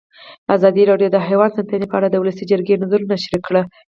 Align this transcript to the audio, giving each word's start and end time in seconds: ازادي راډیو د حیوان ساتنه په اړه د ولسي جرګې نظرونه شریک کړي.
ازادي 0.55 0.83
راډیو 0.91 1.09
د 1.13 1.17
حیوان 1.27 1.49
ساتنه 1.57 1.85
په 1.89 1.95
اړه 1.99 2.07
د 2.09 2.15
ولسي 2.21 2.43
جرګې 2.51 2.81
نظرونه 2.83 3.15
شریک 3.23 3.43
کړي. 3.47 3.61